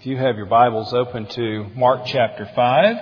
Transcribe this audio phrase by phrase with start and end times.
[0.00, 2.96] If you have your Bibles open to Mark chapter 5.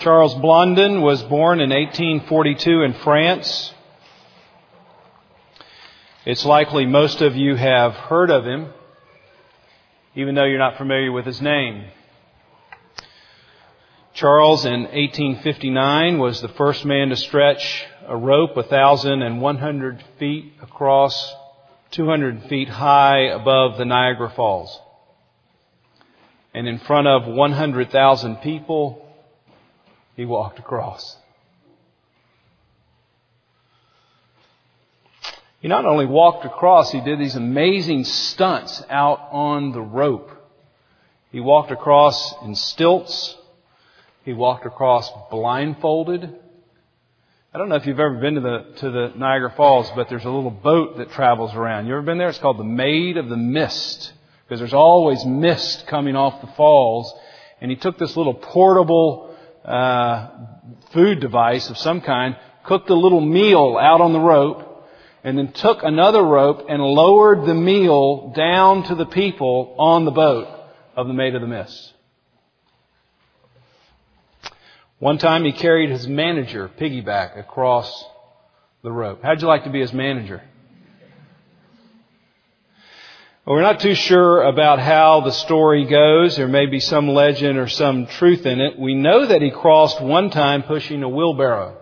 [0.00, 3.72] Charles Blondin was born in 1842 in France.
[6.26, 8.70] It's likely most of you have heard of him,
[10.14, 11.86] even though you're not familiar with his name.
[14.14, 21.34] Charles in 1859 was the first man to stretch a rope 1,100 feet across,
[21.92, 24.78] 200 feet high above the Niagara Falls.
[26.52, 29.08] And in front of 100,000 people,
[30.14, 31.16] he walked across.
[35.60, 40.30] He not only walked across, he did these amazing stunts out on the rope.
[41.30, 43.38] He walked across in stilts.
[44.24, 46.38] He walked across blindfolded.
[47.52, 50.24] I don't know if you've ever been to the, to the Niagara Falls, but there's
[50.24, 51.86] a little boat that travels around.
[51.86, 52.28] You ever been there?
[52.28, 54.12] It's called the Maid of the Mist.
[54.44, 57.12] Because there's always mist coming off the falls.
[57.60, 60.28] And he took this little portable, uh,
[60.92, 64.86] food device of some kind, cooked a little meal out on the rope,
[65.24, 70.10] and then took another rope and lowered the meal down to the people on the
[70.10, 70.48] boat
[70.96, 71.92] of the Maid of the Mist.
[75.02, 78.04] One time he carried his manager piggyback across
[78.84, 79.20] the rope.
[79.20, 80.40] How'd you like to be his manager?
[83.44, 86.36] Well, we're not too sure about how the story goes.
[86.36, 88.78] There may be some legend or some truth in it.
[88.78, 91.78] We know that he crossed one time pushing a wheelbarrow.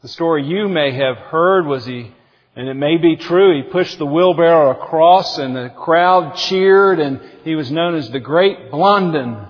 [0.00, 2.14] The story you may have heard was he,
[2.56, 7.20] and it may be true, he pushed the wheelbarrow across and the crowd cheered and
[7.44, 9.48] he was known as the Great Blondin.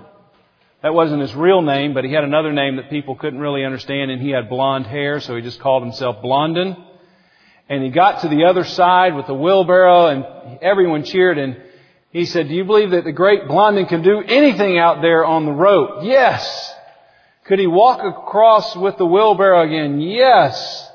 [0.86, 4.12] That wasn't his real name, but he had another name that people couldn't really understand,
[4.12, 6.76] and he had blonde hair, so he just called himself Blondin.
[7.68, 11.60] And he got to the other side with the wheelbarrow, and everyone cheered, and
[12.12, 15.44] he said, do you believe that the great Blondin can do anything out there on
[15.44, 16.04] the rope?
[16.04, 16.72] Yes.
[17.46, 20.00] Could he walk across with the wheelbarrow again?
[20.00, 20.88] Yes.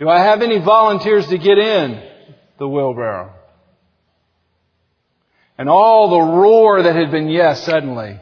[0.00, 2.02] Do I have any volunteers to get in
[2.58, 3.34] the wheelbarrow?
[5.56, 8.18] And all the roar that had been yes suddenly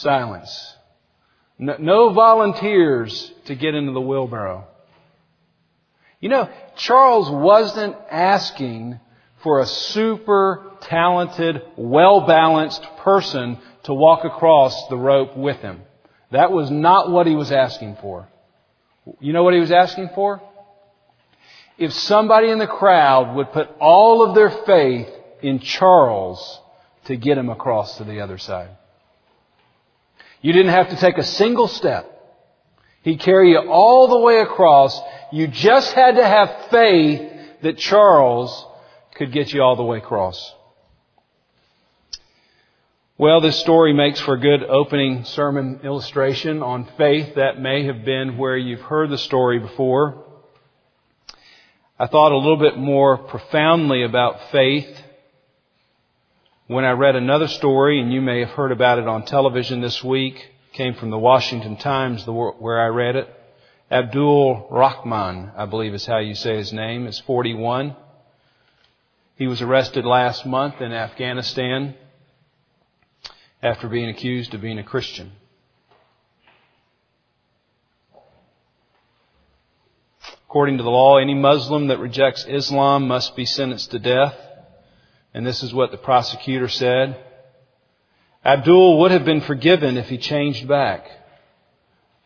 [0.00, 0.76] Silence.
[1.58, 4.66] No, no volunteers to get into the wheelbarrow.
[6.20, 8.98] You know, Charles wasn't asking
[9.42, 15.82] for a super talented, well balanced person to walk across the rope with him.
[16.30, 18.28] That was not what he was asking for.
[19.18, 20.40] You know what he was asking for?
[21.76, 25.08] If somebody in the crowd would put all of their faith
[25.42, 26.60] in Charles
[27.06, 28.70] to get him across to the other side.
[30.40, 32.06] You didn't have to take a single step.
[33.02, 34.98] He'd carry you all the way across.
[35.32, 38.66] You just had to have faith that Charles
[39.14, 40.54] could get you all the way across.
[43.18, 47.34] Well, this story makes for a good opening sermon illustration on faith.
[47.34, 50.24] That may have been where you've heard the story before.
[51.98, 54.88] I thought a little bit more profoundly about faith
[56.70, 60.04] when I read another story, and you may have heard about it on television this
[60.04, 63.28] week, came from the Washington Times where I read it.
[63.90, 67.96] Abdul Rahman, I believe is how you say his name, is 41.
[69.34, 71.96] He was arrested last month in Afghanistan
[73.60, 75.32] after being accused of being a Christian.
[80.48, 84.36] According to the law, any Muslim that rejects Islam must be sentenced to death.
[85.32, 87.24] And this is what the prosecutor said.
[88.44, 91.06] Abdul would have been forgiven if he changed back.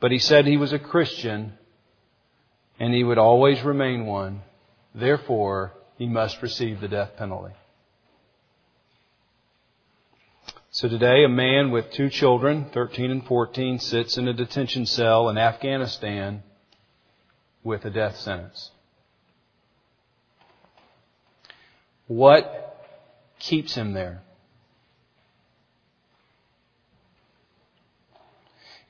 [0.01, 1.55] But he said he was a Christian
[2.79, 4.43] and he would always remain one.
[4.95, 7.55] Therefore, he must receive the death penalty.
[10.71, 15.29] So today, a man with two children, 13 and 14, sits in a detention cell
[15.29, 16.43] in Afghanistan
[17.63, 18.73] with a death sentence.
[22.09, 22.74] What
[23.45, 24.23] keeps him there.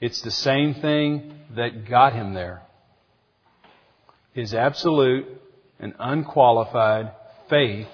[0.00, 2.62] It's the same thing that got him there.
[4.32, 5.26] His absolute
[5.80, 7.12] and unqualified
[7.48, 7.88] faith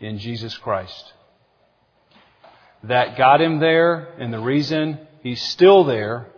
[0.00, 1.12] in Jesus Christ.
[2.84, 6.28] That got him there, and the reason he's still there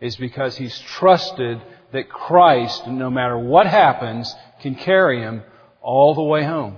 [0.00, 1.60] is because he's trusted
[1.92, 5.42] that Christ, no matter what happens, can carry him
[5.82, 6.76] all the way home.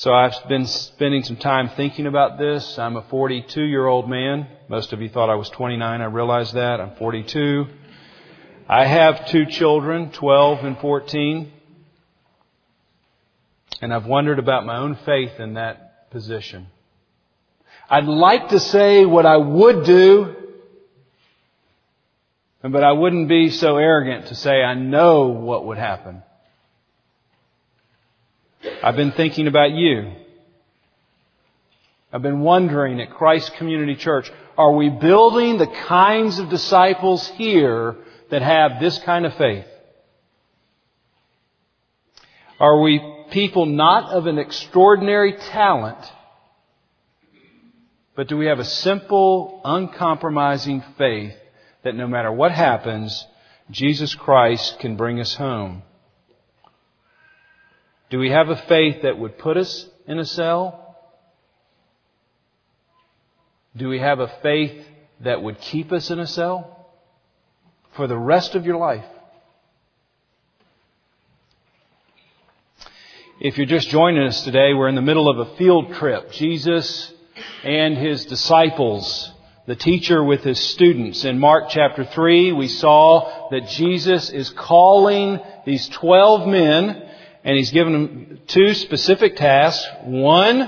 [0.00, 2.78] So I've been spending some time thinking about this.
[2.78, 4.48] I'm a 42 year old man.
[4.66, 6.00] Most of you thought I was 29.
[6.00, 6.80] I realize that.
[6.80, 7.66] I'm 42.
[8.66, 11.52] I have two children, 12 and 14.
[13.82, 16.68] And I've wondered about my own faith in that position.
[17.90, 20.34] I'd like to say what I would do,
[22.62, 26.22] but I wouldn't be so arrogant to say I know what would happen.
[28.82, 30.12] I've been thinking about you.
[32.12, 37.96] I've been wondering at Christ Community Church, are we building the kinds of disciples here
[38.30, 39.64] that have this kind of faith?
[42.58, 45.98] Are we people not of an extraordinary talent,
[48.16, 51.34] but do we have a simple, uncompromising faith
[51.84, 53.26] that no matter what happens,
[53.70, 55.82] Jesus Christ can bring us home?
[58.10, 60.96] Do we have a faith that would put us in a cell?
[63.76, 64.84] Do we have a faith
[65.20, 66.88] that would keep us in a cell
[67.94, 69.04] for the rest of your life?
[73.38, 76.32] If you're just joining us today, we're in the middle of a field trip.
[76.32, 77.12] Jesus
[77.62, 79.30] and his disciples,
[79.66, 81.24] the teacher with his students.
[81.24, 87.06] In Mark chapter 3, we saw that Jesus is calling these 12 men
[87.44, 89.86] and he's given them two specific tasks.
[90.04, 90.58] One,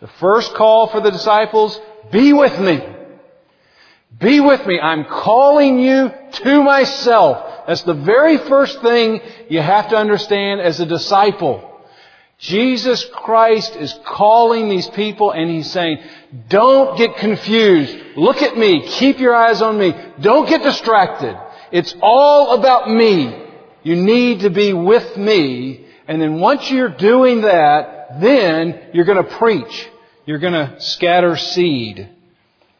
[0.00, 1.78] the first call for the disciples,
[2.10, 2.80] be with me.
[4.18, 4.78] Be with me.
[4.78, 7.66] I'm calling you to myself.
[7.66, 11.70] That's the very first thing you have to understand as a disciple.
[12.38, 15.98] Jesus Christ is calling these people and He's saying,
[16.48, 17.96] don't get confused.
[18.16, 18.86] Look at me.
[18.86, 19.94] Keep your eyes on me.
[20.20, 21.38] Don't get distracted.
[21.72, 23.42] It's all about me.
[23.82, 29.24] You need to be with me and then once you're doing that, then you're going
[29.24, 29.88] to preach.
[30.26, 32.08] You're going to scatter seed.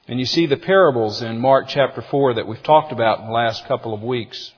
[0.06, 3.32] And you see the parables in Mark chapter 4 that we've talked about in the
[3.32, 4.52] last couple of weeks.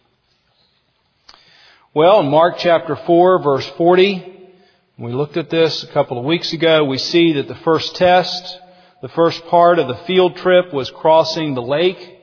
[1.95, 4.51] Well, in Mark chapter 4 verse 40,
[4.99, 8.59] we looked at this a couple of weeks ago, we see that the first test,
[9.03, 12.19] the first part of the field trip was crossing the lake.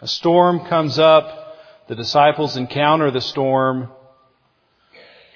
[0.00, 1.56] A storm comes up.
[1.88, 3.88] The disciples encounter the storm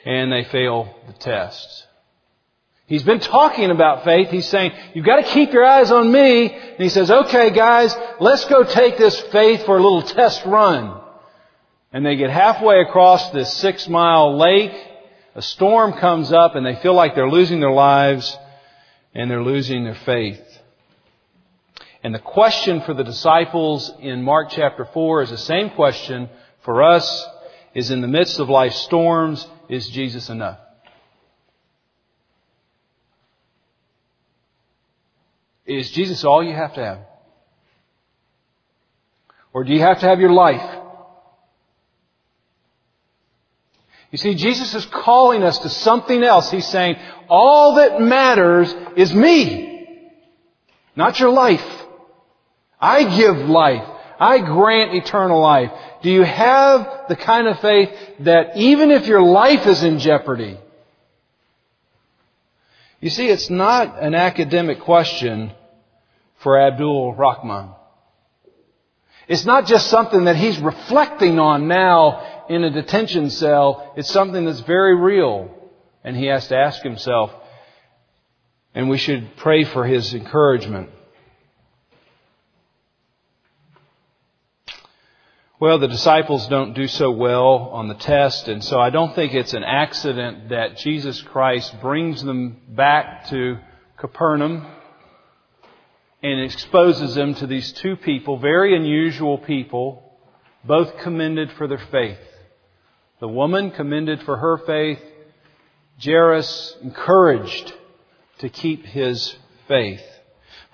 [0.07, 1.87] and they fail the test.
[2.87, 4.29] He's been talking about faith.
[4.31, 6.53] He's saying, you've got to keep your eyes on me.
[6.55, 11.01] And he says, okay guys, let's go take this faith for a little test run.
[11.93, 14.73] And they get halfway across this six mile lake.
[15.35, 18.39] A storm comes up and they feel like they're losing their lives
[19.15, 20.41] and they're losing their faith.
[22.05, 26.29] And the question for the disciples in Mark chapter 4 is the same question
[26.63, 27.27] for us
[27.75, 30.59] is in the midst of life's storms, is Jesus enough?
[35.67, 36.99] Is Jesus all you have to have?
[39.53, 40.83] Or do you have to have your life?
[44.13, 46.51] You see, Jesus is calling us to something else.
[46.51, 46.97] He's saying,
[47.29, 50.07] all that matters is me,
[50.95, 51.65] not your life.
[52.81, 53.87] I give life.
[54.19, 55.71] I grant eternal life.
[56.03, 57.91] Do you have the kind of faith
[58.21, 60.59] that even if your life is in jeopardy,
[63.01, 65.53] you see, it's not an academic question
[66.39, 67.71] for Abdul Rahman.
[69.29, 73.93] It's not just something that he's reflecting on now in a detention cell.
[73.97, 75.51] It's something that's very real.
[76.05, 77.33] And he has to ask himself,
[78.75, 80.91] and we should pray for his encouragement.
[85.59, 89.33] Well, the disciples don't do so well on the test, and so I don't think
[89.33, 93.57] it's an accident that Jesus Christ brings them back to
[93.97, 94.67] Capernaum
[96.23, 100.03] and exposes them to these two people, very unusual people,
[100.63, 102.21] both commended for their faith.
[103.21, 105.01] The woman commended for her faith,
[106.05, 107.73] Jairus encouraged
[108.41, 109.35] to keep his
[109.69, 110.05] faith.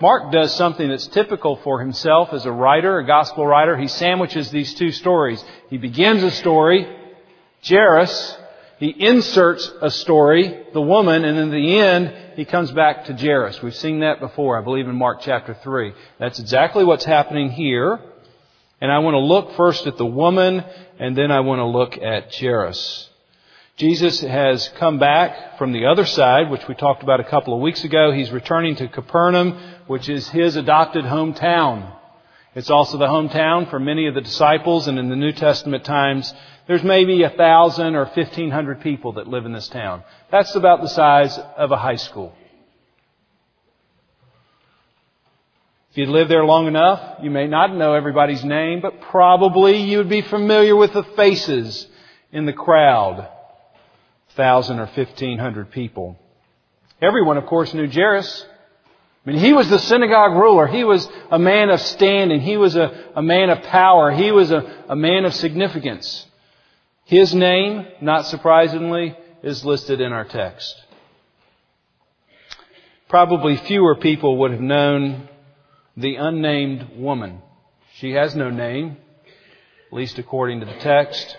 [0.01, 3.77] Mark does something that's typical for himself as a writer, a gospel writer.
[3.77, 5.45] He sandwiches these two stories.
[5.71, 6.87] He begins a story,
[7.67, 8.39] Jairus.
[8.79, 13.63] He inserts a story, the woman, and in the end, he comes back to Jairus.
[13.63, 15.93] We've seen that before, I believe in Mark chapter 3.
[16.19, 18.01] That's exactly what's happening here.
[18.81, 20.65] And I want to look first at the woman,
[20.99, 23.09] and then I want to look at Jairus.
[23.83, 27.61] Jesus has come back from the other side, which we talked about a couple of
[27.61, 28.13] weeks ago.
[28.13, 29.59] He's returning to Capernaum,
[29.89, 31.93] which is his adopted hometown.
[32.55, 36.33] It's also the hometown for many of the disciples, and in the New Testament times,
[36.69, 40.05] there's maybe a thousand or fifteen hundred people that live in this town.
[40.31, 42.33] That's about the size of a high school.
[45.91, 49.99] If you live there long enough, you may not know everybody's name, but probably you
[49.99, 51.89] would be familiar with the faces
[52.31, 53.29] in the crowd.
[54.35, 56.19] Thousand or fifteen hundred people.
[57.01, 58.47] Everyone, of course, knew Jairus.
[59.27, 60.67] I mean, he was the synagogue ruler.
[60.67, 62.41] He was a man of standing.
[62.41, 64.11] He was a, a man of power.
[64.11, 66.27] He was a, a man of significance.
[67.05, 70.81] His name, not surprisingly, is listed in our text.
[73.09, 75.29] Probably fewer people would have known
[75.97, 77.43] the unnamed woman.
[77.97, 78.97] She has no name,
[79.89, 81.37] at least according to the text.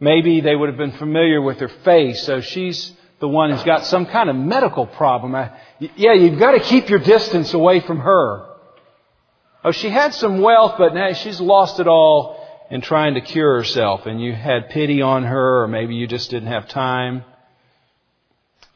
[0.00, 3.84] Maybe they would have been familiar with her face, so she's the one who's got
[3.84, 5.32] some kind of medical problem.
[5.78, 8.46] yeah, you've got to keep your distance away from her.
[9.62, 12.40] Oh, she had some wealth, but now she's lost it all
[12.70, 16.30] in trying to cure herself, and you had pity on her, or maybe you just
[16.30, 17.24] didn't have time.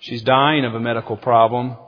[0.01, 1.79] She's dying of a medical problem,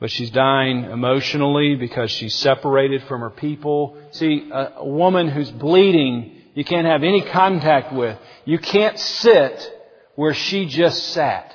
[0.00, 3.96] but she's dying emotionally because she's separated from her people.
[4.10, 8.18] See, a, a woman who's bleeding, you can't have any contact with.
[8.44, 9.72] You can't sit
[10.16, 11.54] where she just sat.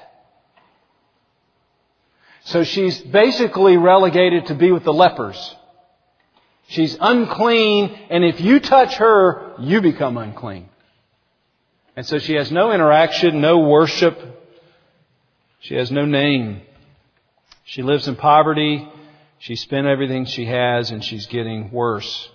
[2.46, 5.56] So she's basically relegated to be with the lepers.
[6.70, 10.70] She's unclean, and if you touch her, you become unclean.
[11.98, 14.18] And so she has no interaction, no worship.
[15.60, 16.62] She has no name.
[17.66, 18.88] She lives in poverty.
[19.40, 22.30] She spent everything she has, and she's getting worse.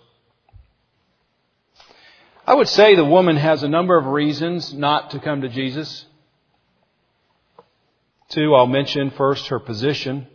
[2.49, 6.07] I would say the woman has a number of reasons not to come to Jesus.
[8.31, 10.27] Two, I'll mention first her position.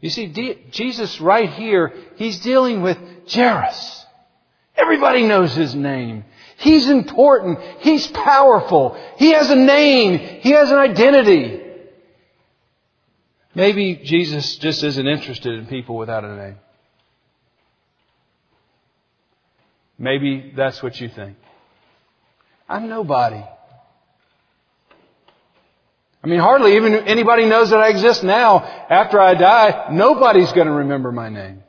[0.00, 2.96] You see, Jesus right here, He's dealing with
[3.30, 4.06] Jairus.
[4.74, 6.24] Everybody knows his name.
[6.56, 7.58] He's important.
[7.80, 8.98] He's powerful.
[9.18, 10.18] He has a name.
[10.40, 11.60] He has an identity.
[13.54, 16.56] Maybe Jesus just isn't interested in people without a name.
[19.98, 21.36] Maybe that's what you think.
[22.68, 23.44] I'm nobody.
[26.22, 28.60] I mean, hardly even anybody knows that I exist now.
[28.60, 31.62] After I die, nobody's going to remember my name.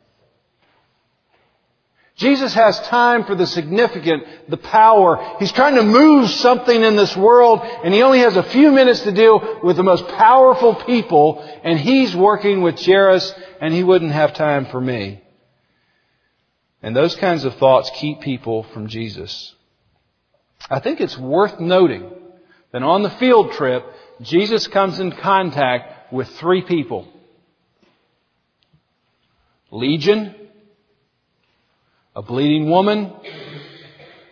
[2.16, 5.36] Jesus has time for the significant, the power.
[5.40, 9.02] He's trying to move something in this world, and he only has a few minutes
[9.02, 14.14] to deal with the most powerful people, and he's working with Jairus, and he wouldn't
[14.14, 15.25] have time for me.
[16.86, 19.56] And those kinds of thoughts keep people from Jesus.
[20.70, 22.12] I think it's worth noting
[22.72, 23.84] that on the field trip,
[24.22, 27.08] Jesus comes in contact with three people.
[29.72, 30.36] Legion,
[32.16, 33.12] a bleeding woman,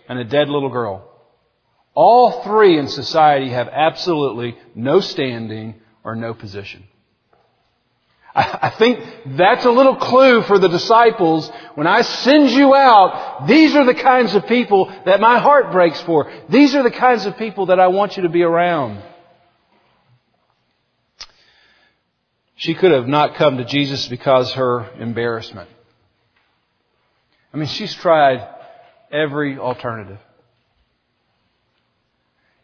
[0.07, 1.09] and a dead little girl.
[1.95, 6.83] All three in society have absolutely no standing or no position.
[8.35, 8.99] I think
[9.37, 11.51] that's a little clue for the disciples.
[11.75, 16.01] When I send you out, these are the kinds of people that my heart breaks
[16.01, 16.31] for.
[16.49, 19.03] These are the kinds of people that I want you to be around.
[22.55, 25.69] She could have not come to Jesus because her embarrassment.
[27.53, 28.47] I mean, she's tried
[29.11, 30.19] every alternative.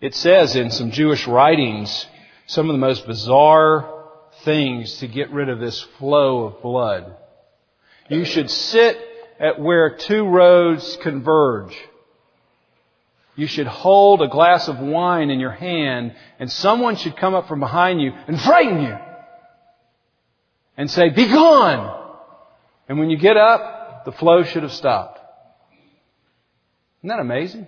[0.01, 2.07] It says in some Jewish writings
[2.47, 3.98] some of the most bizarre
[4.43, 7.15] things to get rid of this flow of blood.
[8.09, 8.97] You should sit
[9.39, 11.75] at where two roads converge.
[13.35, 17.47] You should hold a glass of wine in your hand and someone should come up
[17.47, 18.97] from behind you and frighten you
[20.75, 22.17] and say, be gone.
[22.89, 25.19] And when you get up, the flow should have stopped.
[26.99, 27.67] Isn't that amazing?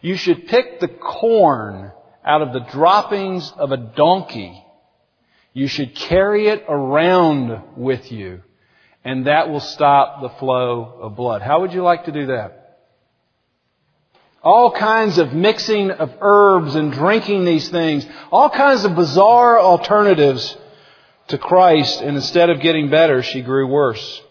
[0.00, 1.92] You should pick the corn
[2.24, 4.64] out of the droppings of a donkey.
[5.58, 8.42] You should carry it around with you.
[9.04, 11.42] And that will stop the flow of blood.
[11.42, 12.84] How would you like to do that?
[14.40, 18.06] All kinds of mixing of herbs and drinking these things.
[18.30, 20.56] All kinds of bizarre alternatives
[21.26, 24.22] to Christ, and instead of getting better, she grew worse.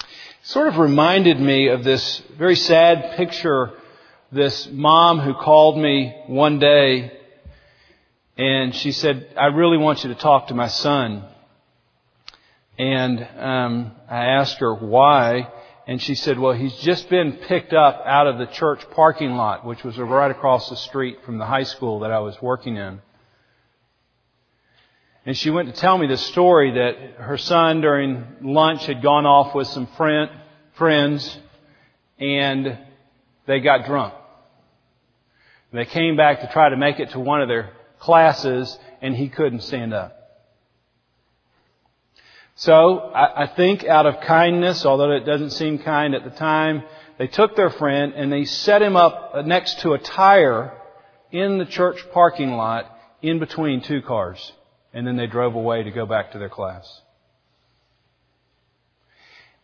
[0.00, 0.06] It
[0.42, 3.70] Sort of reminded me of this very sad picture,
[4.30, 7.21] this mom who called me one day
[8.36, 11.24] and she said, I really want you to talk to my son.
[12.78, 15.48] And um, I asked her why,
[15.86, 19.66] and she said, well, he's just been picked up out of the church parking lot,
[19.66, 23.00] which was right across the street from the high school that I was working in.
[25.24, 29.26] And she went to tell me this story that her son during lunch had gone
[29.26, 30.30] off with some friend,
[30.74, 31.38] friends
[32.18, 32.78] and
[33.46, 34.14] they got drunk.
[35.72, 37.70] They came back to try to make it to one of their
[38.02, 40.18] classes and he couldn't stand up.
[42.54, 46.82] So I, think out of kindness, although it doesn't seem kind at the time,
[47.18, 50.72] they took their friend and they set him up next to a tire
[51.30, 52.86] in the church parking lot
[53.22, 54.52] in between two cars.
[54.92, 57.00] And then they drove away to go back to their class.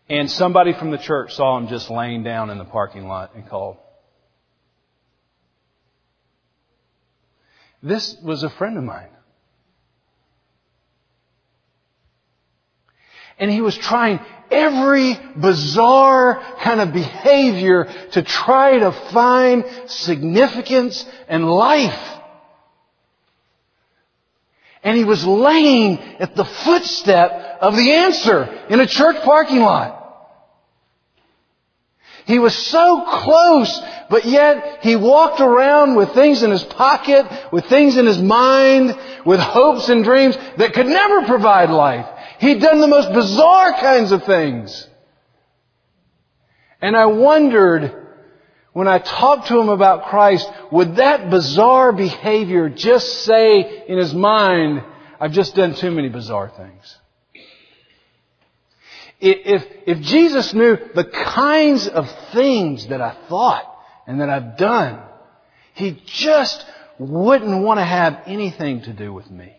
[0.08, 3.46] And somebody from the church saw him just laying down in the parking lot and
[3.46, 3.76] called.
[7.82, 9.08] This was a friend of mine.
[13.38, 14.18] And he was trying
[14.50, 22.18] every bizarre kind of behavior to try to find significance and life.
[24.82, 27.30] And he was laying at the footstep
[27.60, 29.97] of the answer in a church parking lot.
[32.28, 33.80] He was so close,
[34.10, 38.94] but yet he walked around with things in his pocket, with things in his mind,
[39.24, 42.04] with hopes and dreams that could never provide life.
[42.38, 44.86] He'd done the most bizarre kinds of things.
[46.82, 48.08] And I wondered,
[48.74, 54.12] when I talked to him about Christ, would that bizarre behavior just say in his
[54.12, 54.84] mind,
[55.18, 56.94] I've just done too many bizarre things?
[59.20, 63.64] If, if Jesus knew the kinds of things that I thought
[64.06, 65.00] and that I've done,
[65.74, 66.64] He just
[66.98, 69.56] wouldn't want to have anything to do with me.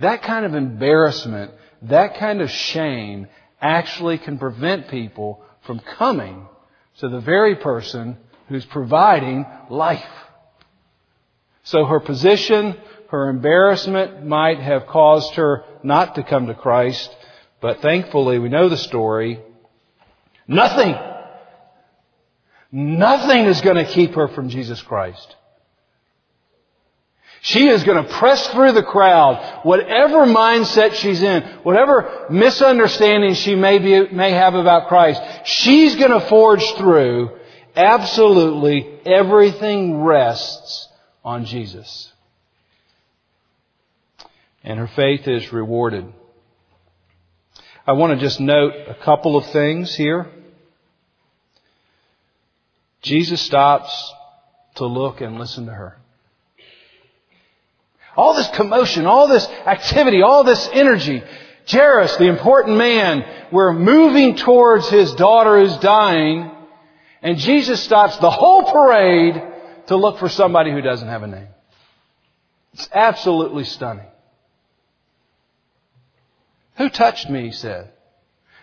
[0.00, 3.28] That kind of embarrassment, that kind of shame
[3.60, 6.46] actually can prevent people from coming
[6.98, 8.16] to the very person
[8.48, 10.04] who's providing life.
[11.64, 12.76] So her position,
[13.10, 17.14] her embarrassment might have caused her not to come to Christ,
[17.62, 19.40] but thankfully, we know the story.
[20.48, 20.96] Nothing,
[22.72, 25.36] nothing is going to keep her from Jesus Christ.
[27.40, 33.54] She is going to press through the crowd, whatever mindset she's in, whatever misunderstanding she
[33.54, 37.30] may, be, may have about Christ, she's going to forge through.
[37.74, 40.88] Absolutely everything rests
[41.24, 42.12] on Jesus.
[44.64, 46.12] And her faith is rewarded.
[47.84, 50.28] I want to just note a couple of things here.
[53.02, 54.12] Jesus stops
[54.76, 55.98] to look and listen to her.
[58.16, 61.22] All this commotion, all this activity, all this energy.
[61.66, 66.50] Jairus, the important man, we're moving towards his daughter who's dying,
[67.20, 69.42] and Jesus stops the whole parade
[69.86, 71.48] to look for somebody who doesn't have a name.
[72.74, 74.06] It's absolutely stunning.
[76.76, 77.46] Who touched me?
[77.46, 77.90] He said.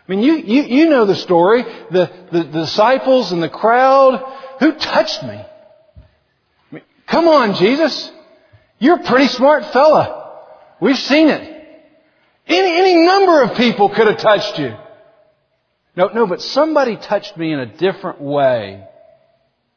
[0.07, 1.63] I mean, you, you, you know the story.
[1.63, 4.23] The, the, the disciples and the crowd.
[4.59, 5.35] Who touched me?
[5.35, 5.45] I
[6.71, 8.11] mean, come on, Jesus.
[8.79, 10.39] You're a pretty smart fella.
[10.81, 11.55] We've seen it.
[12.47, 14.75] Any, any number of people could have touched you.
[15.95, 18.83] No, no, but somebody touched me in a different way.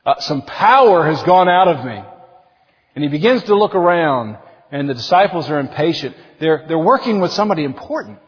[0.06, 2.02] Uh, some power has gone out of me.
[2.94, 4.38] And he begins to look around
[4.72, 6.16] and the disciples are impatient.
[6.40, 8.18] They're, they're working with somebody important.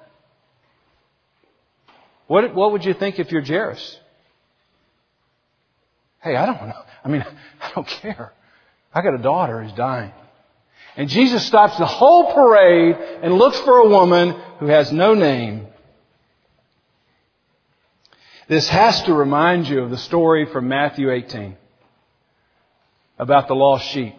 [2.26, 3.98] What, what would you think if you're Jairus?
[6.22, 6.82] Hey, I don't know.
[7.04, 7.24] I mean,
[7.60, 8.32] I don't care.
[8.94, 10.12] I got a daughter who's dying.
[10.96, 15.66] And Jesus stops the whole parade and looks for a woman who has no name.
[18.48, 21.56] This has to remind you of the story from Matthew 18
[23.18, 24.14] about the lost sheep.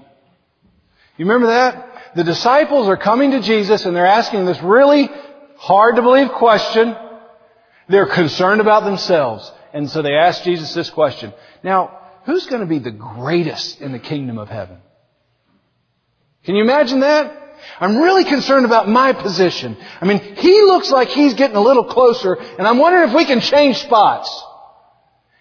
[1.18, 1.95] You remember that?
[2.16, 5.10] The disciples are coming to Jesus and they're asking this really
[5.58, 6.96] hard to believe question.
[7.90, 9.52] They're concerned about themselves.
[9.74, 11.34] And so they ask Jesus this question.
[11.64, 14.78] Now, who's going to be the greatest in the kingdom of heaven?
[16.46, 17.42] Can you imagine that?
[17.80, 19.76] I'm really concerned about my position.
[20.00, 23.26] I mean, he looks like he's getting a little closer, and I'm wondering if we
[23.26, 24.44] can change spots.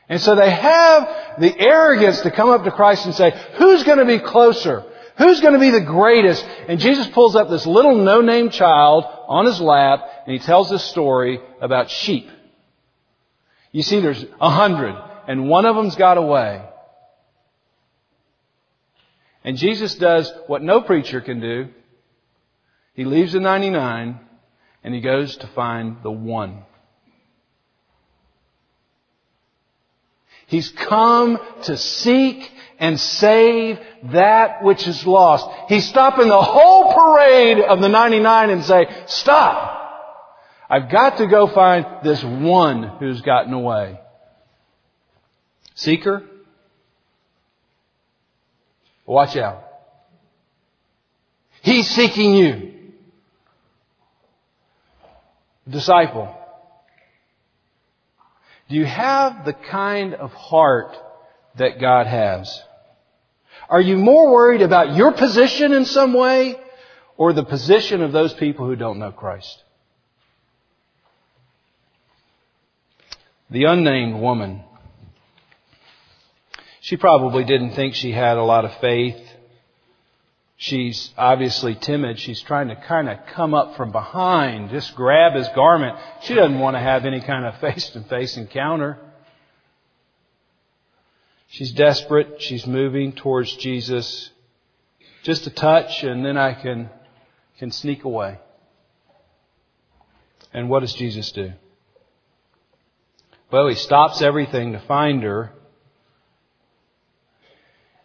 [0.09, 3.99] And so they have the arrogance to come up to Christ and say, who's going
[3.99, 4.85] to be closer?
[5.17, 6.45] Who's going to be the greatest?
[6.69, 10.85] And Jesus pulls up this little no-name child on his lap, and he tells this
[10.85, 12.29] story about sheep.
[13.71, 14.95] You see, there's a hundred,
[15.29, 16.65] and one of them's got away.
[19.45, 21.69] And Jesus does what no preacher can do.
[22.95, 24.21] He leaves the 99
[24.83, 26.63] and he goes to find the one.
[30.47, 33.79] He's come to seek and save
[34.13, 35.49] that which is lost.
[35.69, 39.75] He's stopping the whole parade of the 99 and say, stop!
[40.69, 44.01] I've got to go find this one who's gotten away.
[45.75, 46.23] Seeker?
[49.07, 49.63] Watch out.
[51.63, 52.73] He's seeking you.
[55.69, 56.35] Disciple.
[58.69, 60.97] Do you have the kind of heart
[61.57, 62.63] that God has?
[63.69, 66.57] Are you more worried about your position in some way
[67.17, 69.63] or the position of those people who don't know Christ?
[73.51, 74.63] The unnamed woman.
[76.81, 79.21] She probably didn't think she had a lot of faith.
[80.57, 82.19] She's obviously timid.
[82.19, 85.99] She's trying to kind of come up from behind, just grab his garment.
[86.23, 88.99] She doesn't want to have any kind of face to face encounter.
[91.55, 92.43] She's desperate.
[92.43, 94.31] She's moving towards Jesus.
[95.23, 96.91] Just a touch and then I can,
[97.61, 98.41] can sneak away.
[100.53, 101.53] And what does Jesus do?
[103.53, 105.53] Well, he stops everything to find her.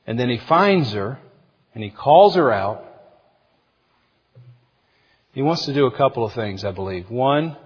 [0.06, 1.18] And then he finds her
[1.74, 2.86] and he calls her out.
[5.32, 7.10] He wants to do a couple of things, I believe.
[7.10, 7.58] One,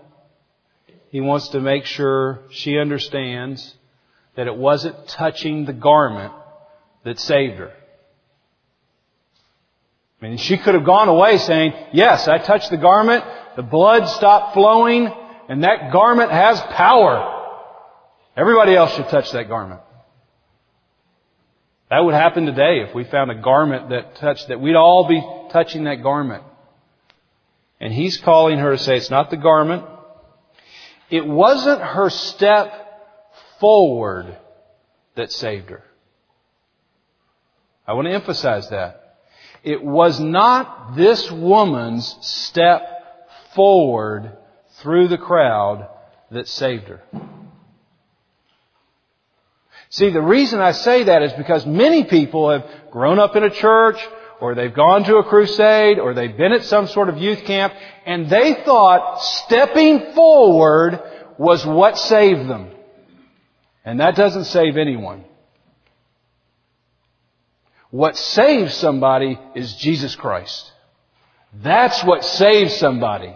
[1.09, 3.75] he wants to make sure she understands
[4.35, 6.33] that it wasn't touching the garment
[7.03, 7.71] that saved her.
[10.21, 14.07] I mean, she could have gone away saying, yes, I touched the garment, the blood
[14.07, 15.11] stopped flowing,
[15.49, 17.29] and that garment has power.
[18.35, 19.81] Everybody else should touch that garment.
[21.89, 24.59] That would happen today if we found a garment that touched that.
[24.59, 26.43] We'd all be touching that garment.
[27.79, 29.83] And he's calling her to say it's not the garment.
[31.11, 32.82] It wasn't her step
[33.63, 34.37] forward
[35.15, 35.85] that saved her.
[37.87, 39.19] I want to emphasize that.
[39.63, 42.81] It was not this woman's step
[43.55, 44.35] forward
[44.81, 45.87] through the crowd
[46.29, 47.03] that saved her.
[49.87, 53.49] See, the reason I say that is because many people have grown up in a
[53.49, 54.05] church,
[54.41, 57.73] or they've gone to a crusade, or they've been at some sort of youth camp,
[58.05, 61.01] and they thought stepping forward
[61.37, 62.71] was what saved them.
[63.85, 65.25] And that doesn't save anyone.
[67.89, 70.71] What saves somebody is Jesus Christ.
[71.61, 73.33] That's what saves somebody.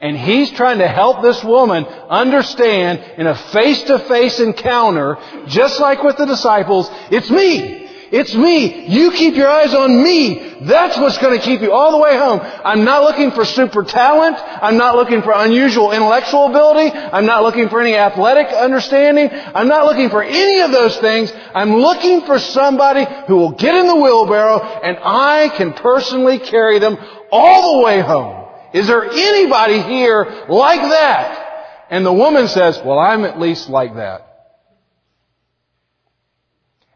[0.00, 6.16] And he's trying to help this woman understand in a face-to-face encounter, just like with
[6.16, 7.87] the disciples, it's me.
[8.10, 8.86] It's me.
[8.88, 10.56] You keep your eyes on me.
[10.62, 12.40] That's what's going to keep you all the way home.
[12.42, 14.36] I'm not looking for super talent.
[14.38, 16.90] I'm not looking for unusual intellectual ability.
[16.90, 19.28] I'm not looking for any athletic understanding.
[19.30, 21.32] I'm not looking for any of those things.
[21.54, 26.78] I'm looking for somebody who will get in the wheelbarrow and I can personally carry
[26.78, 26.96] them
[27.30, 28.48] all the way home.
[28.72, 31.86] Is there anybody here like that?
[31.90, 34.27] And the woman says, well, I'm at least like that.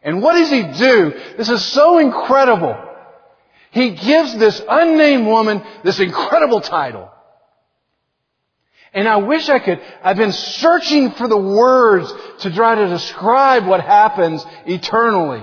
[0.03, 1.13] And what does he do?
[1.37, 2.75] This is so incredible.
[3.71, 7.09] He gives this unnamed woman this incredible title.
[8.93, 13.65] And I wish I could, I've been searching for the words to try to describe
[13.65, 15.41] what happens eternally.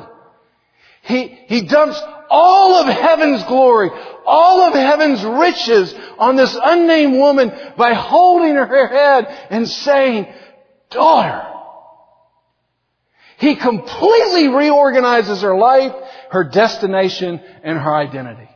[1.03, 3.91] He, he dumps all of heaven's glory,
[4.25, 10.33] all of heaven's riches on this unnamed woman by holding her head and saying,
[10.91, 11.50] daughter.
[13.41, 15.95] He completely reorganizes her life,
[16.31, 18.51] her destination, and her identity.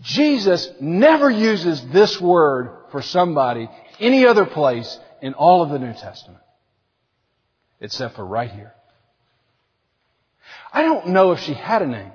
[0.00, 5.92] Jesus never uses this word for somebody any other place in all of the New
[5.92, 6.40] Testament.
[7.78, 8.72] Except for right here.
[10.72, 12.12] I don't know if she had a name.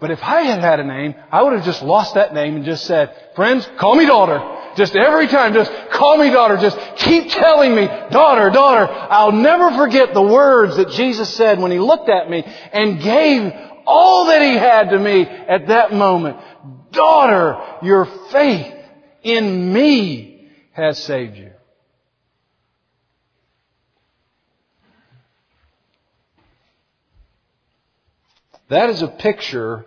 [0.00, 2.64] But if I had had a name, I would have just lost that name and
[2.64, 4.59] just said, friends, call me daughter.
[4.76, 6.56] Just every time, just call me daughter.
[6.56, 8.86] Just keep telling me, daughter, daughter.
[8.90, 13.52] I'll never forget the words that Jesus said when He looked at me and gave
[13.86, 16.36] all that He had to me at that moment.
[16.92, 18.74] Daughter, your faith
[19.22, 21.50] in me has saved you.
[28.68, 29.84] That is a picture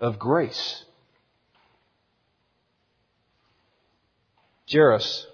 [0.00, 0.84] of grace.
[4.70, 5.26] Jairus.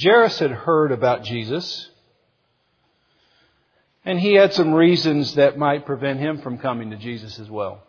[0.00, 1.90] Jairus had heard about Jesus,
[4.04, 7.82] and he had some reasons that might prevent him from coming to Jesus as well.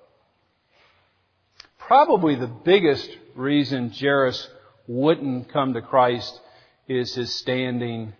[1.78, 4.48] Probably the biggest reason Jairus
[4.88, 6.40] wouldn't come to Christ
[6.88, 8.14] is his standing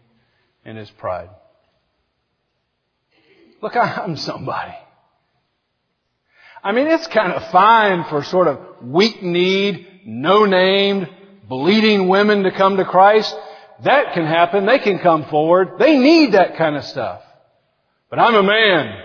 [0.66, 1.30] and his pride.
[3.62, 4.76] Look, I'm somebody.
[6.64, 11.10] I mean, it's kind of fine for sort of weak need, no named,
[11.58, 13.36] bleeding women to come to Christ.
[13.84, 14.66] That can happen.
[14.66, 15.78] They can come forward.
[15.78, 17.22] They need that kind of stuff.
[18.10, 18.98] But I'm a man.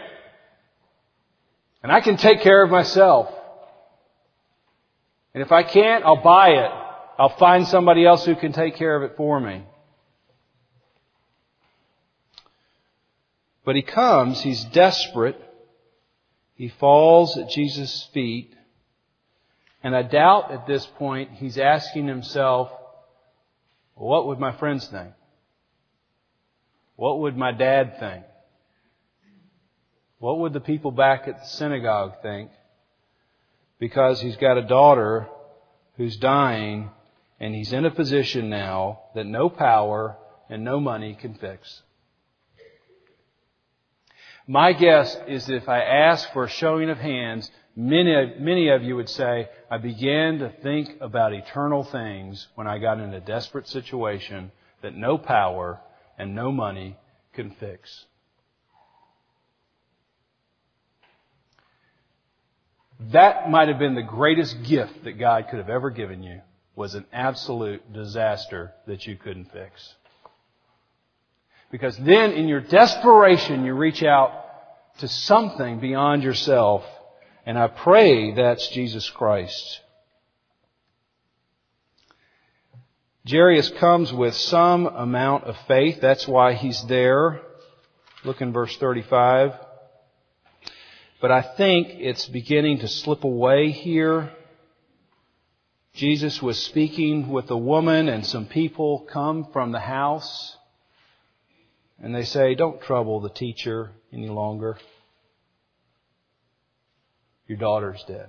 [1.82, 3.28] And I can take care of myself.
[5.34, 6.70] And if I can't, I'll buy it.
[7.18, 9.62] I'll find somebody else who can take care of it for me.
[13.64, 15.38] But he comes, he's desperate.
[16.54, 18.54] He falls at Jesus' feet.
[19.88, 22.70] And I doubt at this point he's asking himself,
[23.94, 25.14] what would my friends think?
[26.96, 28.26] What would my dad think?
[30.18, 32.50] What would the people back at the synagogue think?
[33.78, 35.26] Because he's got a daughter
[35.96, 36.90] who's dying
[37.40, 40.18] and he's in a position now that no power
[40.50, 41.80] and no money can fix.
[44.46, 48.96] My guess is if I ask for a showing of hands, many, many of you
[48.96, 53.68] would say, I began to think about eternal things when I got in a desperate
[53.68, 54.50] situation
[54.82, 55.80] that no power
[56.18, 56.96] and no money
[57.32, 58.04] can fix.
[63.12, 66.40] That might have been the greatest gift that God could have ever given you
[66.74, 69.94] was an absolute disaster that you couldn't fix.
[71.70, 74.32] Because then in your desperation, you reach out
[74.98, 76.84] to something beyond yourself.
[77.48, 79.80] And I pray that's Jesus Christ.
[83.26, 85.98] Jairus comes with some amount of faith.
[86.02, 87.40] That's why he's there.
[88.22, 89.54] Look in verse 35.
[91.22, 94.30] But I think it's beginning to slip away here.
[95.94, 100.54] Jesus was speaking with a woman and some people come from the house.
[101.98, 104.76] And they say, don't trouble the teacher any longer.
[107.48, 108.28] Your daughter's dead.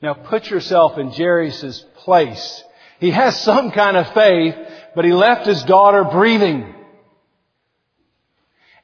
[0.00, 2.64] Now put yourself in Jairus' place.
[3.00, 4.54] He has some kind of faith,
[4.94, 6.72] but he left his daughter breathing.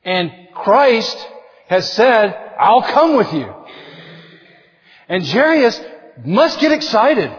[0.04, 1.16] And Christ
[1.68, 3.54] has said, I'll come with you.
[5.08, 5.80] And Jairus
[6.24, 7.30] must get excited.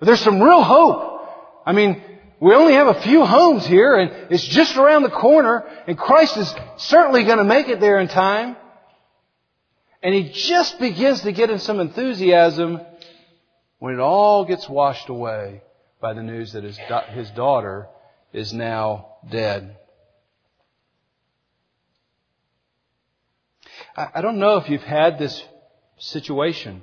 [0.00, 1.28] There's some real hope.
[1.66, 2.02] I mean,
[2.40, 6.36] we only have a few homes here and it's just around the corner and Christ
[6.36, 8.56] is certainly going to make it there in time.
[10.04, 12.78] And he just begins to get in some enthusiasm
[13.78, 15.62] when it all gets washed away
[15.98, 17.88] by the news that his, his daughter
[18.30, 19.78] is now dead.
[23.96, 25.42] I, I don't know if you've had this
[25.96, 26.82] situation.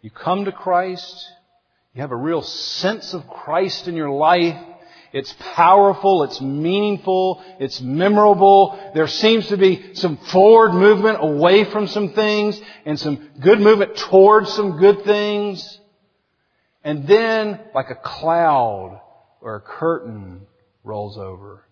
[0.00, 1.30] You come to Christ,
[1.92, 4.56] you have a real sense of Christ in your life.
[5.14, 8.78] It's powerful, it's meaningful, it's memorable.
[8.94, 13.96] There seems to be some forward movement away from some things and some good movement
[13.96, 15.80] towards some good things.
[16.82, 19.00] And then, like a cloud
[19.40, 20.42] or a curtain
[20.82, 21.64] rolls over.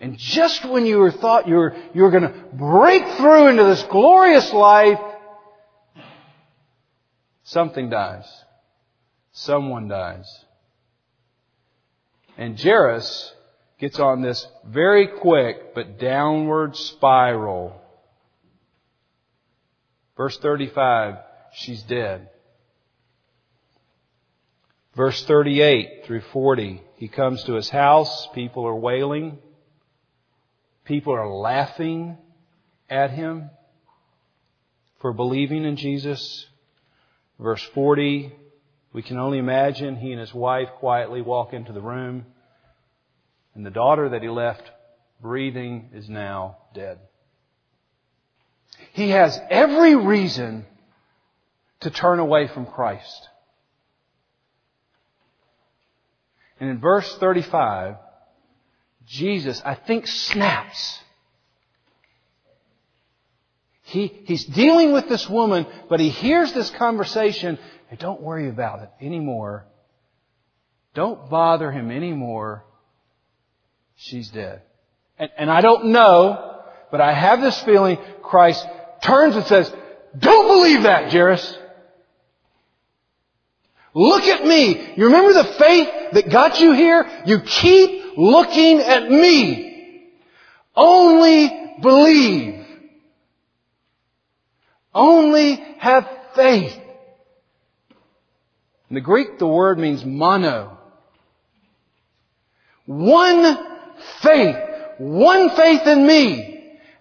[0.00, 3.64] And just when you were thought you were, you were going to break through into
[3.64, 4.98] this glorious life,
[7.50, 8.26] Something dies.
[9.32, 10.44] Someone dies.
[12.40, 13.34] And Jairus
[13.78, 17.78] gets on this very quick but downward spiral.
[20.16, 21.16] Verse 35,
[21.52, 22.30] she's dead.
[24.94, 29.36] Verse 38 through 40, he comes to his house, people are wailing,
[30.86, 32.16] people are laughing
[32.88, 33.50] at him
[35.00, 36.46] for believing in Jesus.
[37.38, 38.32] Verse 40,
[38.92, 42.26] we can only imagine he and his wife quietly walk into the room,
[43.54, 44.62] and the daughter that he left
[45.20, 46.98] breathing is now dead.
[48.92, 50.66] He has every reason
[51.80, 53.28] to turn away from Christ.
[56.58, 57.96] And in verse 35,
[59.06, 61.00] Jesus, I think, snaps
[63.90, 67.58] he, he's dealing with this woman, but he hears this conversation.
[67.90, 69.66] And don't worry about it anymore.
[70.94, 72.64] Don't bother him anymore.
[73.96, 74.62] She's dead.
[75.18, 78.64] And, and I don't know, but I have this feeling Christ
[79.02, 79.72] turns and says,
[80.16, 81.58] don't believe that, Jairus.
[83.92, 84.94] Look at me.
[84.96, 87.22] You remember the faith that got you here?
[87.26, 90.12] You keep looking at me.
[90.76, 92.59] Only believe.
[94.94, 96.76] Only have faith.
[98.88, 100.76] In the Greek, the word means mono.
[102.86, 103.58] One
[104.20, 104.56] faith.
[104.98, 106.46] One faith in me.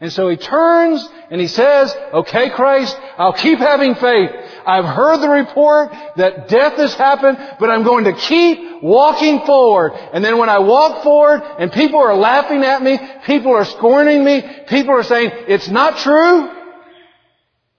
[0.02, 4.30] And so he turns and he says, okay Christ, I'll keep having faith.
[4.66, 9.94] I've heard the report that death has happened, but I'm going to keep walking forward.
[10.14, 14.24] And then when I walk forward and people are laughing at me, people are scorning
[14.24, 16.59] me, people are saying, it's not true.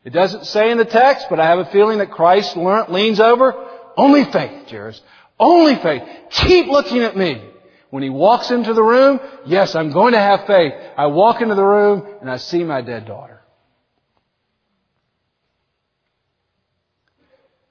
[0.04, 3.54] It doesn't say in the text, but I have a feeling that Christ leans over.
[3.96, 5.00] Only faith, Jairus.
[5.38, 6.02] Only faith.
[6.30, 7.42] Keep looking at me.
[7.90, 10.72] When he walks into the room, yes, I'm going to have faith.
[10.96, 13.42] I walk into the room and I see my dead daughter.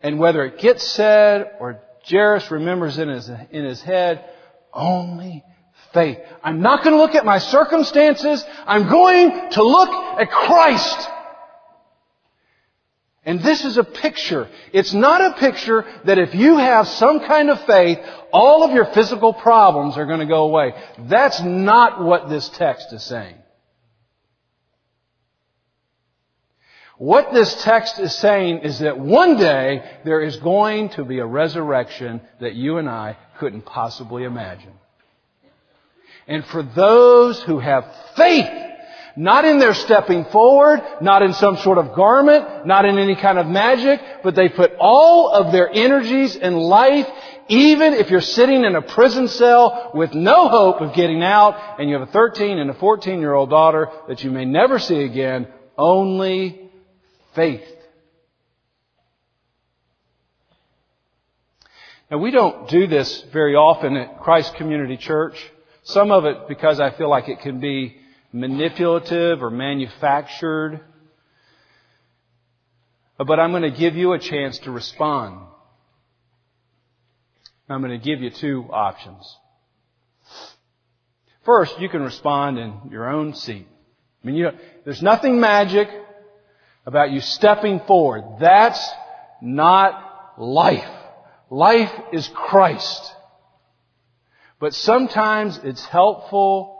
[0.01, 4.25] And whether it gets said or Jairus remembers in his, in his head,
[4.73, 5.43] only
[5.93, 6.19] faith.
[6.43, 8.45] I'm not going to look at my circumstances.
[8.65, 11.09] I'm going to look at Christ.
[13.25, 14.49] And this is a picture.
[14.71, 17.99] It's not a picture that if you have some kind of faith,
[18.32, 20.73] all of your physical problems are going to go away.
[20.99, 23.36] That's not what this text is saying.
[26.97, 31.25] What this text is saying is that one day there is going to be a
[31.25, 34.73] resurrection that you and I couldn't possibly imagine.
[36.27, 38.68] And for those who have faith
[39.19, 43.38] not in their stepping forward, not in some sort of garment, not in any kind
[43.38, 47.05] of magic, but they put all of their energies and life,
[47.49, 51.89] even if you're sitting in a prison cell with no hope of getting out, and
[51.89, 55.03] you have a 13 and a 14 year old daughter that you may never see
[55.03, 56.71] again, only
[57.36, 57.67] faith.
[62.10, 65.36] Now we don't do this very often at Christ Community Church.
[65.84, 67.98] Some of it because I feel like it can be
[68.31, 70.81] manipulative or manufactured.
[73.17, 75.39] But I'm going to give you a chance to respond.
[77.67, 79.37] I'm going to give you two options.
[81.43, 83.67] First, you can respond in your own seat.
[84.23, 85.89] I mean, you know, there's nothing magic
[86.85, 88.23] about you stepping forward.
[88.39, 88.89] That's
[89.41, 90.89] not life.
[91.49, 93.15] Life is Christ.
[94.59, 96.78] But sometimes it's helpful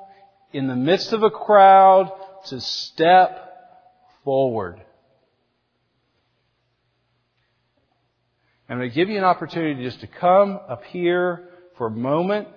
[0.52, 2.12] in the midst of a crowd
[2.48, 3.50] to step
[4.24, 4.82] forward.
[8.68, 12.48] I'm going to give you an opportunity just to come up here for a moment.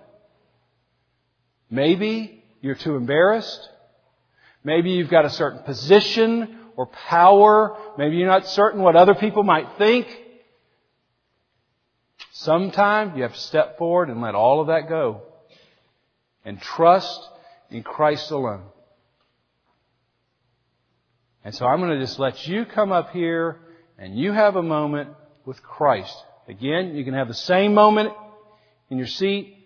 [1.70, 3.68] Maybe you're too embarrassed.
[4.62, 7.76] Maybe you've got a certain position or power.
[7.96, 10.06] Maybe you're not certain what other people might think.
[12.32, 15.22] Sometime you have to step forward and let all of that go
[16.44, 17.20] and trust
[17.72, 18.62] in Christ alone.
[21.44, 23.58] And so I'm going to just let you come up here
[23.98, 25.10] and you have a moment
[25.44, 26.16] with Christ.
[26.48, 28.12] Again, you can have the same moment
[28.90, 29.56] in your seat.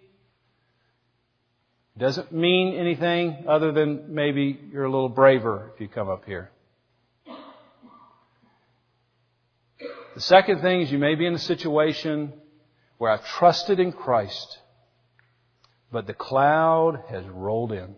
[1.96, 6.24] It doesn't mean anything other than maybe you're a little braver if you come up
[6.24, 6.50] here.
[10.14, 12.32] The second thing is you may be in a situation
[12.96, 14.58] where I've trusted in Christ
[15.90, 17.94] but the cloud has rolled in.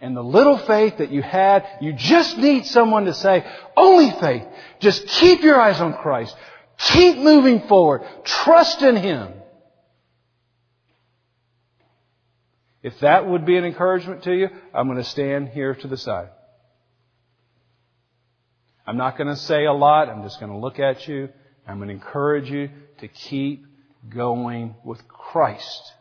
[0.00, 3.44] And the little faith that you had, you just need someone to say,
[3.76, 4.44] only faith.
[4.80, 6.36] Just keep your eyes on Christ.
[6.76, 8.02] Keep moving forward.
[8.24, 9.32] Trust in Him.
[12.82, 15.96] If that would be an encouragement to you, I'm going to stand here to the
[15.96, 16.30] side.
[18.84, 20.08] I'm not going to say a lot.
[20.08, 21.28] I'm just going to look at you.
[21.66, 23.66] I'm going to encourage you to keep
[24.08, 25.92] going with Christ.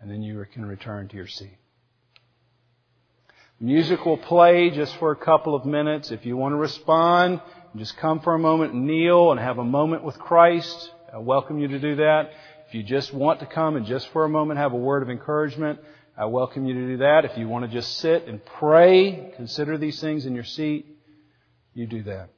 [0.00, 1.58] And then you can return to your seat.
[3.62, 6.10] Music will play just for a couple of minutes.
[6.10, 7.42] If you want to respond,
[7.76, 10.90] just come for a moment, kneel, and have a moment with Christ.
[11.12, 12.30] I welcome you to do that.
[12.68, 15.10] If you just want to come and just for a moment have a word of
[15.10, 15.78] encouragement,
[16.16, 17.26] I welcome you to do that.
[17.26, 20.86] If you want to just sit and pray, consider these things in your seat,
[21.74, 22.30] you do that.